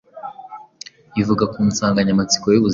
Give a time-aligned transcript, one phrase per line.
[1.21, 2.69] ivuga ku nsanganyamatsiko y’ubuzima.